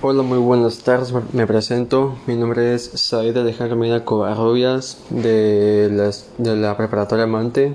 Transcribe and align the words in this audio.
Hola, 0.00 0.22
muy 0.22 0.38
buenas 0.38 0.78
tardes. 0.84 1.12
Me 1.32 1.44
presento. 1.48 2.16
Mi 2.28 2.36
nombre 2.36 2.72
es 2.72 2.84
Said 2.84 3.36
Alejandro 3.36 3.74
Medina 3.74 4.04
Covarrubias 4.04 4.98
de, 5.10 6.12
la 6.38 6.76
Preparatoria 6.76 7.24
Amante 7.24 7.74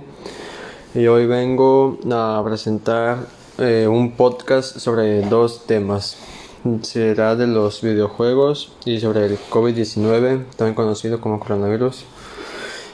y 0.95 1.07
hoy 1.07 1.25
vengo 1.25 1.97
a 2.09 2.41
presentar 2.45 3.27
eh, 3.57 3.87
un 3.89 4.13
podcast 4.13 4.77
sobre 4.77 5.23
dos 5.23 5.65
temas. 5.65 6.15
Será 6.83 7.35
de 7.35 7.47
los 7.47 7.81
videojuegos 7.81 8.71
y 8.85 9.01
sobre 9.01 9.25
el 9.25 9.37
COVID-19, 9.49 10.45
también 10.55 10.75
conocido 10.75 11.19
como 11.19 11.41
coronavirus. 11.41 12.05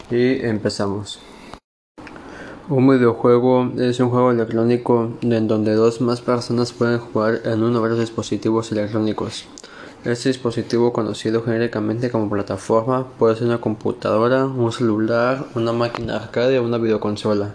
Y 0.10 0.44
empezamos. 0.44 1.20
Un 2.70 2.88
videojuego 2.88 3.72
es 3.80 4.00
un 4.00 4.12
juego 4.12 4.30
electrónico 4.30 5.14
en 5.22 5.48
donde 5.48 5.74
dos 5.74 6.02
más 6.02 6.22
personas 6.22 6.72
pueden 6.72 7.00
jugar 7.00 7.42
en 7.46 7.64
uno 7.64 7.74
de 7.74 7.80
varios 7.80 8.00
dispositivos 8.00 8.72
electrónicos. 8.72 9.46
Este 10.06 10.30
dispositivo, 10.30 10.94
conocido 10.94 11.42
genéricamente 11.42 12.12
como 12.12 12.30
plataforma, 12.30 13.08
puede 13.18 13.38
ser 13.38 13.48
una 13.48 13.60
computadora, 13.60 14.46
un 14.46 14.72
celular, 14.72 15.48
una 15.56 15.74
máquina 15.74 16.18
arcade 16.18 16.60
o 16.60 16.64
una 16.64 16.78
videoconsola. 16.78 17.50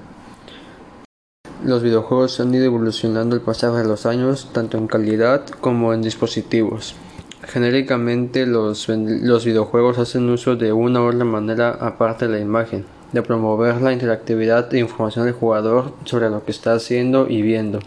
Los 1.65 1.85
videojuegos 1.85 2.41
han 2.41 2.53
ido 2.53 2.65
evolucionando 2.65 3.37
al 3.37 3.43
pasar 3.43 3.71
de 3.75 3.85
los 3.85 4.07
años, 4.07 4.51
tanto 4.53 4.79
en 4.79 4.89
calidad 4.89 5.47
como 5.61 5.95
en 5.95 6.03
dispositivos. 6.03 6.97
Genéricamente, 7.45 8.47
los, 8.47 8.89
los 8.89 9.45
videojuegos 9.45 9.99
hacen 9.99 10.29
uso 10.29 10.57
de 10.57 10.73
una 10.73 11.03
u 11.03 11.07
otra 11.07 11.25
manera 11.25 11.71
aparte 11.71 12.27
de 12.27 12.33
la 12.33 12.41
imagen 12.41 12.85
de 13.15 13.23
promover 13.23 13.81
la 13.81 13.93
interactividad 13.93 14.75
e 14.75 14.81
información 14.81 15.25
del 15.25 15.35
jugador 15.35 15.93
sobre 16.05 16.29
lo 16.29 16.45
que 16.45 16.51
está 16.51 16.75
haciendo 16.75 17.29
y 17.29 17.43
viendo. 17.43 17.79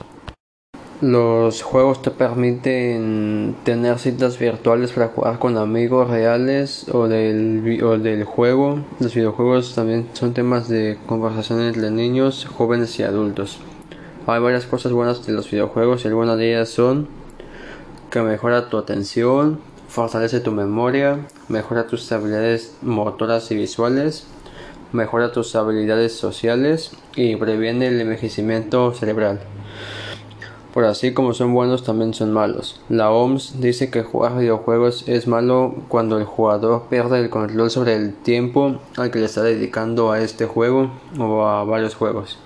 Los 1.01 1.61
juegos 1.61 2.01
te 2.01 2.09
permiten 2.09 3.55
tener 3.63 3.99
citas 3.99 4.39
virtuales 4.39 4.93
para 4.93 5.09
jugar 5.09 5.37
con 5.37 5.57
amigos 5.57 6.09
reales 6.09 6.87
o 6.91 7.07
del, 7.07 7.83
o 7.83 7.99
del 7.99 8.23
juego. 8.23 8.79
Los 8.99 9.13
videojuegos 9.13 9.75
también 9.75 10.07
son 10.13 10.33
temas 10.33 10.69
de 10.69 10.97
conversación 11.05 11.61
entre 11.61 11.91
niños, 11.91 12.45
jóvenes 12.45 12.97
y 12.99 13.03
adultos. 13.03 13.59
Hay 14.25 14.39
varias 14.41 14.65
cosas 14.65 14.93
buenas 14.93 15.27
de 15.27 15.33
los 15.33 15.51
videojuegos 15.51 16.03
y 16.03 16.07
algunas 16.07 16.37
de 16.37 16.53
ellas 16.53 16.69
son 16.69 17.09
que 18.09 18.21
mejora 18.21 18.69
tu 18.69 18.77
atención, 18.77 19.59
fortalece 19.89 20.39
tu 20.39 20.51
memoria, 20.51 21.19
mejora 21.49 21.85
tus 21.85 22.11
habilidades 22.11 22.75
motoras 22.81 23.51
y 23.51 23.55
visuales, 23.55 24.25
mejora 24.91 25.31
tus 25.31 25.55
habilidades 25.55 26.13
sociales 26.13 26.91
y 27.15 27.35
previene 27.35 27.87
el 27.87 28.01
envejecimiento 28.01 28.93
cerebral. 28.93 29.39
Por 30.73 30.85
así 30.85 31.13
como 31.13 31.33
son 31.33 31.53
buenos 31.53 31.83
también 31.83 32.13
son 32.13 32.31
malos. 32.33 32.79
La 32.87 33.09
OMS 33.09 33.59
dice 33.59 33.89
que 33.89 34.03
jugar 34.03 34.37
videojuegos 34.37 35.07
es 35.07 35.27
malo 35.27 35.75
cuando 35.87 36.17
el 36.17 36.25
jugador 36.25 36.83
pierde 36.89 37.19
el 37.19 37.29
control 37.29 37.71
sobre 37.71 37.95
el 37.95 38.13
tiempo 38.13 38.79
al 38.95 39.09
que 39.09 39.19
le 39.19 39.25
está 39.25 39.41
dedicando 39.41 40.11
a 40.11 40.21
este 40.21 40.45
juego 40.45 40.91
o 41.19 41.45
a 41.45 41.63
varios 41.63 41.95
juegos 41.95 42.37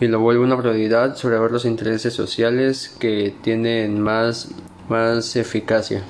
y 0.00 0.06
lo 0.08 0.18
vuelve 0.18 0.42
una 0.42 0.56
prioridad 0.56 1.14
sobre 1.16 1.38
los 1.50 1.66
intereses 1.66 2.14
sociales 2.14 2.96
que 2.98 3.34
tienen 3.42 4.00
más, 4.00 4.48
más 4.88 5.36
eficacia. 5.36 6.02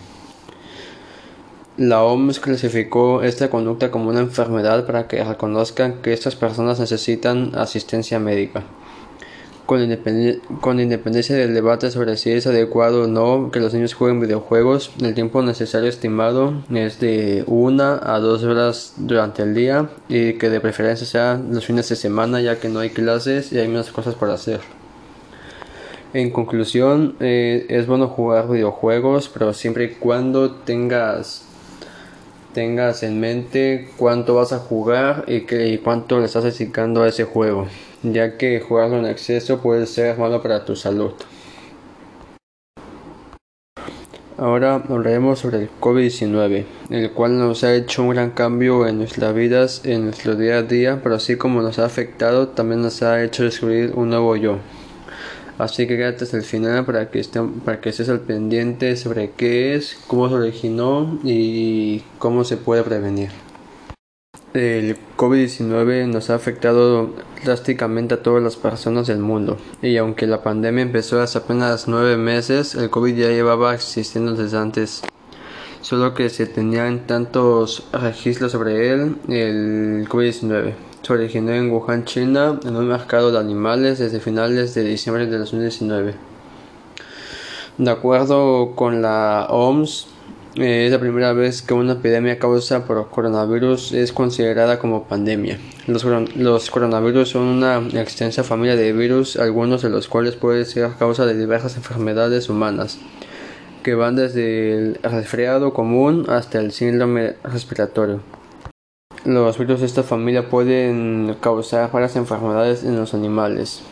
La 1.80 2.04
OMS 2.04 2.40
clasificó 2.40 3.22
esta 3.22 3.48
conducta 3.48 3.90
como 3.90 4.10
una 4.10 4.20
enfermedad 4.20 4.84
para 4.84 5.08
que 5.08 5.24
reconozcan 5.24 6.02
que 6.02 6.12
estas 6.12 6.36
personas 6.36 6.78
necesitan 6.78 7.52
asistencia 7.54 8.18
médica. 8.18 8.64
Con, 9.64 9.80
independencia 9.80 11.34
del 11.34 11.54
debate 11.54 11.90
sobre 11.90 12.18
si 12.18 12.32
es 12.32 12.46
adecuado 12.46 13.04
o 13.04 13.06
no 13.06 13.50
que 13.50 13.60
los 13.60 13.72
niños 13.72 13.94
jueguen 13.94 14.20
videojuegos, 14.20 14.92
el 15.00 15.14
tiempo 15.14 15.40
necesario 15.40 15.88
estimado 15.88 16.52
es 16.70 17.00
de 17.00 17.44
una 17.46 17.98
a 18.02 18.18
dos 18.18 18.44
horas 18.44 18.92
durante 18.98 19.42
el 19.42 19.54
día 19.54 19.88
y 20.06 20.34
que 20.34 20.50
de 20.50 20.60
preferencia 20.60 21.06
sea 21.06 21.40
los 21.50 21.64
fines 21.64 21.88
de 21.88 21.96
semana 21.96 22.42
ya 22.42 22.60
que 22.60 22.68
no 22.68 22.80
hay 22.80 22.90
clases 22.90 23.54
y 23.54 23.58
hay 23.58 23.68
menos 23.68 23.90
cosas 23.90 24.14
por 24.14 24.28
hacer. 24.28 24.60
En 26.12 26.30
conclusión, 26.30 27.16
eh, 27.20 27.64
es 27.70 27.86
bueno 27.86 28.08
jugar 28.08 28.50
videojuegos, 28.50 29.30
pero 29.30 29.54
siempre 29.54 29.84
y 29.84 29.88
cuando 29.90 30.50
tengas 30.50 31.46
tengas 32.52 33.02
en 33.02 33.20
mente 33.20 33.90
cuánto 33.96 34.34
vas 34.34 34.52
a 34.52 34.58
jugar 34.58 35.24
y, 35.26 35.42
que, 35.42 35.80
cuánto 35.82 36.18
le 36.18 36.26
estás 36.26 36.44
dedicando 36.44 37.02
a 37.02 37.08
ese 37.08 37.24
juego, 37.24 37.66
ya 38.02 38.36
que 38.36 38.60
jugarlo 38.60 38.98
en 38.98 39.06
exceso 39.06 39.60
puede 39.60 39.86
ser 39.86 40.18
malo 40.18 40.42
para 40.42 40.64
tu 40.64 40.76
salud. 40.76 41.12
Ahora 44.36 44.76
hablaremos 44.88 45.38
sobre 45.38 45.58
el 45.58 45.70
COVID-19, 45.80 46.64
el 46.88 47.10
cual 47.10 47.38
nos 47.38 47.62
ha 47.62 47.74
hecho 47.74 48.02
un 48.02 48.08
gran 48.08 48.30
cambio 48.30 48.86
en 48.86 48.96
nuestras 48.96 49.34
vidas, 49.34 49.82
en 49.84 50.04
nuestro 50.06 50.34
día 50.34 50.56
a 50.56 50.62
día, 50.62 51.00
pero 51.02 51.16
así 51.16 51.36
como 51.36 51.60
nos 51.60 51.78
ha 51.78 51.84
afectado, 51.84 52.48
también 52.48 52.80
nos 52.80 53.02
ha 53.02 53.22
hecho 53.22 53.44
descubrir 53.44 53.92
un 53.94 54.08
nuevo 54.08 54.34
yo. 54.36 54.56
Así 55.60 55.86
que 55.86 55.98
quédate 55.98 56.24
hasta 56.24 56.38
el 56.38 56.42
final 56.42 56.86
para 56.86 57.10
que, 57.10 57.22
para 57.66 57.82
que 57.82 57.90
estés 57.90 58.08
al 58.08 58.20
pendiente 58.20 58.96
sobre 58.96 59.32
qué 59.32 59.74
es, 59.74 59.98
cómo 60.06 60.26
se 60.30 60.36
originó 60.36 61.20
y 61.22 62.02
cómo 62.18 62.44
se 62.44 62.56
puede 62.56 62.82
prevenir. 62.82 63.28
El 64.54 64.96
COVID-19 65.18 66.06
nos 66.06 66.30
ha 66.30 66.36
afectado 66.36 67.10
drásticamente 67.44 68.14
a 68.14 68.22
todas 68.22 68.42
las 68.42 68.56
personas 68.56 69.06
del 69.06 69.18
mundo 69.18 69.58
y 69.82 69.98
aunque 69.98 70.26
la 70.26 70.42
pandemia 70.42 70.80
empezó 70.80 71.20
hace 71.20 71.36
apenas 71.36 71.88
nueve 71.88 72.16
meses, 72.16 72.74
el 72.74 72.88
COVID 72.88 73.14
ya 73.14 73.28
llevaba 73.28 73.74
existiendo 73.74 74.32
desde 74.32 74.56
antes. 74.56 75.02
Solo 75.82 76.14
que 76.14 76.30
se 76.30 76.46
tenían 76.46 77.06
tantos 77.06 77.86
registros 77.92 78.52
sobre 78.52 78.94
él, 78.94 79.16
el 79.28 80.08
COVID-19 80.08 80.72
se 81.02 81.12
originó 81.12 81.52
en 81.52 81.70
Wuhan, 81.70 82.04
China, 82.04 82.60
en 82.64 82.76
un 82.76 82.88
mercado 82.88 83.32
de 83.32 83.38
animales 83.38 83.98
desde 83.98 84.20
finales 84.20 84.74
de 84.74 84.84
diciembre 84.84 85.26
de 85.26 85.38
2019. 85.38 86.14
De 87.78 87.90
acuerdo 87.90 88.72
con 88.74 89.00
la 89.00 89.46
OMS, 89.48 90.06
eh, 90.56 90.86
es 90.86 90.92
la 90.92 90.98
primera 90.98 91.32
vez 91.32 91.62
que 91.62 91.74
una 91.74 91.92
epidemia 91.92 92.38
causada 92.38 92.84
por 92.84 93.08
coronavirus 93.08 93.92
es 93.92 94.12
considerada 94.12 94.78
como 94.78 95.04
pandemia. 95.04 95.58
Los, 95.86 96.04
los, 96.04 96.70
coronavirus 96.70 97.30
son 97.30 97.42
una 97.42 97.78
extensa 98.00 98.42
familia 98.42 98.76
de 98.76 98.92
virus, 98.92 99.36
algunos 99.36 99.82
de 99.82 99.90
los 99.90 100.08
cuales 100.08 100.36
pueden 100.36 100.66
ser 100.66 100.90
causa 100.98 101.24
de 101.24 101.38
diversas 101.38 101.76
enfermedades 101.76 102.48
humanas, 102.48 102.98
que 103.82 103.94
van 103.94 104.16
desde 104.16 104.74
el 104.74 104.94
resfriado 105.02 105.72
común 105.72 106.26
hasta 106.28 106.58
el 106.58 106.72
síndrome 106.72 107.36
respiratorio. 107.44 108.20
Los 109.26 109.58
virus 109.58 109.80
de 109.80 109.86
esta 109.86 110.02
familia 110.02 110.48
pueden 110.48 111.36
causar 111.42 111.92
varias 111.92 112.16
enfermedades 112.16 112.84
en 112.84 112.96
los 112.96 113.12
animales. 113.12 113.82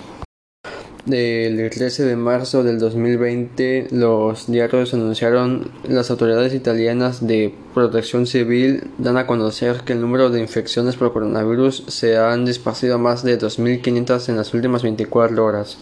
El 1.07 1.71
13 1.71 2.05
de 2.05 2.17
marzo 2.17 2.63
del 2.63 2.79
2020, 2.79 3.89
los 3.93 4.47
diarios 4.47 4.95
anunciaron 4.95 5.71
las 5.87 6.11
autoridades 6.11 6.55
italianas 6.55 7.27
de 7.27 7.55
protección 7.75 8.27
civil 8.27 8.91
dan 8.97 9.19
a 9.19 9.27
conocer 9.27 9.83
que 9.85 9.93
el 9.93 10.01
número 10.01 10.31
de 10.31 10.41
infecciones 10.41 10.97
por 10.97 11.13
coronavirus 11.13 11.85
se 11.89 12.17
han 12.17 12.47
disparcido 12.47 12.95
a 12.95 12.99
más 12.99 13.23
de 13.23 13.39
2.500 13.39 14.31
en 14.31 14.37
las 14.37 14.55
últimas 14.55 14.83
24 14.83 15.45
horas, 15.45 15.79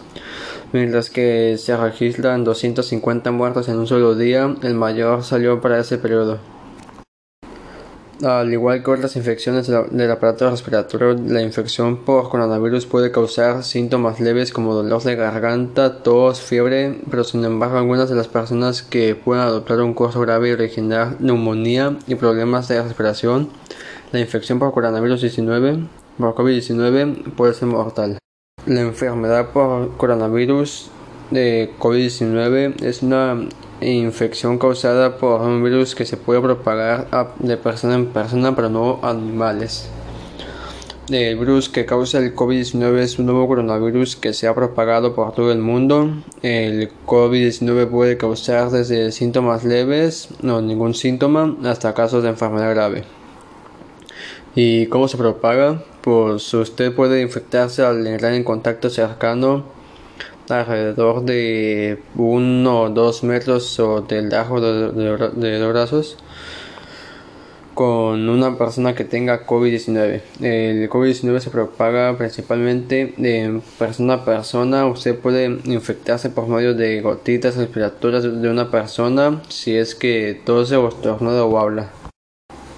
mientras 0.73 1.09
que 1.09 1.57
se 1.57 1.75
registran 1.75 2.43
250 2.43 3.31
muertos 3.31 3.69
en 3.69 3.77
un 3.77 3.87
solo 3.87 4.15
día, 4.15 4.55
el 4.61 4.75
mayor 4.75 5.23
salió 5.23 5.61
para 5.61 5.79
ese 5.79 5.97
periodo. 5.97 6.56
Al 8.23 8.51
igual 8.51 8.83
que 8.83 8.89
otras 8.89 9.15
infecciones 9.15 9.67
del 9.67 10.11
aparato 10.11 10.49
respiratorio, 10.49 11.13
la 11.13 11.43
infección 11.43 11.97
por 11.97 12.29
coronavirus 12.29 12.87
puede 12.87 13.11
causar 13.11 13.63
síntomas 13.63 14.19
leves 14.19 14.51
como 14.51 14.73
dolor 14.73 15.03
de 15.03 15.15
garganta, 15.15 16.01
tos, 16.01 16.41
fiebre, 16.41 16.99
pero 17.11 17.23
sin 17.23 17.45
embargo 17.45 17.77
algunas 17.77 18.09
de 18.09 18.15
las 18.15 18.27
personas 18.27 18.81
que 18.81 19.13
pueden 19.13 19.43
adoptar 19.43 19.81
un 19.81 19.93
curso 19.93 20.19
grave 20.19 20.49
y 20.49 20.53
originar 20.53 21.17
neumonía 21.19 21.95
y 22.07 22.15
problemas 22.15 22.67
de 22.67 22.81
respiración, 22.81 23.49
la 24.11 24.19
infección 24.19 24.57
por 24.57 24.73
coronavirus 24.73 25.21
19, 25.21 25.87
por 26.17 26.33
COVID-19 26.33 27.35
puede 27.35 27.53
ser 27.53 27.67
mortal. 27.67 28.17
La 28.65 28.81
enfermedad 28.81 29.49
por 29.51 29.95
coronavirus 29.97 30.89
de 31.31 31.71
COVID-19 31.79 32.81
es 32.83 33.03
una 33.03 33.47
infección 33.81 34.57
causada 34.57 35.17
por 35.17 35.41
un 35.41 35.63
virus 35.63 35.95
que 35.95 36.05
se 36.05 36.17
puede 36.17 36.41
propagar 36.41 37.07
de 37.39 37.57
persona 37.57 37.95
en 37.95 38.07
persona, 38.07 38.55
pero 38.55 38.69
no 38.69 38.99
animales. 39.03 39.89
El 41.09 41.37
virus 41.37 41.69
que 41.69 41.85
causa 41.85 42.19
el 42.19 42.35
COVID-19 42.35 42.97
es 42.97 43.17
un 43.17 43.27
nuevo 43.27 43.47
coronavirus 43.47 44.17
que 44.17 44.33
se 44.33 44.45
ha 44.45 44.53
propagado 44.53 45.15
por 45.15 45.33
todo 45.33 45.53
el 45.53 45.59
mundo. 45.59 46.11
El 46.41 46.91
COVID-19 47.05 47.87
puede 47.89 48.17
causar 48.17 48.71
desde 48.71 49.13
síntomas 49.13 49.63
leves, 49.63 50.27
no 50.41 50.61
ningún 50.61 50.93
síntoma, 50.95 51.55
hasta 51.63 51.93
casos 51.93 52.23
de 52.23 52.29
enfermedad 52.29 52.71
grave. 52.71 53.05
¿Y 54.53 54.87
cómo 54.87 55.07
se 55.07 55.17
propaga? 55.17 55.81
Pues 56.01 56.53
usted 56.53 56.93
puede 56.93 57.21
infectarse 57.21 57.83
al 57.83 58.05
entrar 58.05 58.33
en 58.33 58.43
contacto 58.43 58.89
cercano 58.89 59.76
alrededor 60.49 61.23
de 61.23 61.99
1 62.15 62.81
o 62.81 62.89
2 62.89 63.23
metros 63.23 63.79
o 63.79 64.01
del 64.01 64.29
largo 64.29 64.61
de, 64.61 65.59
los 65.59 65.69
brazos 65.73 66.17
con 67.73 68.27
una 68.27 68.57
persona 68.57 68.95
que 68.95 69.03
tenga 69.03 69.45
COVID-19. 69.45 70.21
El 70.41 70.89
COVID-19 70.89 71.39
se 71.39 71.51
propaga 71.51 72.17
principalmente 72.17 73.13
de 73.17 73.61
persona 73.77 74.15
a 74.15 74.25
persona. 74.25 74.87
Usted 74.87 75.15
puede 75.19 75.45
infectarse 75.65 76.31
por 76.31 76.47
medio 76.47 76.73
de 76.73 77.01
gotitas 77.01 77.55
respiratorias 77.55 78.23
de 78.23 78.49
una 78.49 78.71
persona 78.71 79.43
si 79.49 79.75
es 79.75 79.93
que 79.93 80.41
tose 80.43 80.75
o 80.75 80.87
estornuda 80.87 81.45
o 81.45 81.59
habla. 81.59 81.91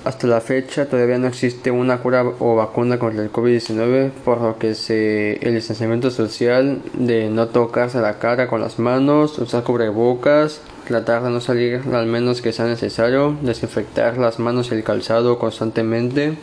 Hasta 0.05 0.27
la 0.27 0.39
fecha 0.39 0.85
todavía 0.85 1.17
no 1.17 1.27
existe 1.27 1.71
una 1.71 1.97
cura 1.97 2.23
o 2.23 2.55
vacuna 2.55 2.97
contra 2.97 3.21
el 3.21 3.33
COVID-19, 3.33 4.11
por 4.23 4.39
lo 4.39 4.57
que 4.57 4.73
se, 4.73 5.33
el 5.45 5.55
distanciamiento 5.55 6.09
social 6.09 6.81
de 6.93 7.29
no 7.29 7.49
tocarse 7.49 7.99
la 7.99 8.17
cara 8.17 8.47
con 8.47 8.61
las 8.61 8.79
manos, 8.79 9.37
usar 9.39 9.63
cubrebocas, 9.63 10.61
tratar 10.87 11.23
de 11.23 11.31
no 11.31 11.41
salir 11.41 11.81
al 11.91 12.05
menos 12.05 12.41
que 12.41 12.53
sea 12.53 12.65
necesario, 12.65 13.35
desinfectar 13.41 14.17
las 14.17 14.39
manos 14.39 14.71
y 14.71 14.75
el 14.75 14.85
calzado 14.85 15.37
constantemente, 15.37 16.37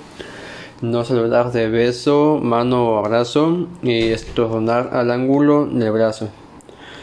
no 0.82 1.06
saludar 1.06 1.50
de 1.50 1.70
beso, 1.70 2.38
mano 2.42 2.86
o 2.86 2.98
abrazo 2.98 3.68
y 3.82 4.10
estornudar 4.10 4.90
al 4.92 5.10
ángulo 5.10 5.64
del 5.64 5.92
brazo. 5.92 6.28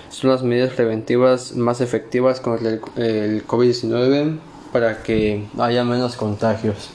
Son 0.09 0.29
las 0.29 0.44
medidas 0.44 0.73
preventivas 0.73 1.55
más 1.55 1.81
efectivas 1.81 2.39
contra 2.39 2.69
el, 2.69 2.81
el 2.97 3.47
COVID-19 3.47 4.38
para 4.74 5.04
que 5.04 5.46
haya 5.60 5.84
menos 5.86 6.16
contagios 6.16 6.90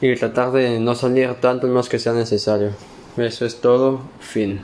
y 0.00 0.14
tratar 0.16 0.50
de 0.52 0.80
no 0.80 0.94
salir 0.94 1.34
tanto 1.34 1.66
más 1.68 1.88
que 1.88 1.98
sea 1.98 2.14
necesario. 2.14 2.70
Eso 3.16 3.44
es 3.44 3.60
todo, 3.60 4.00
fin. 4.20 4.62